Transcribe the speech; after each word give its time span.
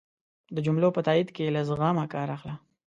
د 0.55 0.57
جملو 0.65 0.89
په 0.95 1.01
تایېد 1.07 1.29
کی 1.35 1.45
له 1.55 1.61
زغم 1.69 1.97
کار 2.13 2.27
اخله 2.35 2.55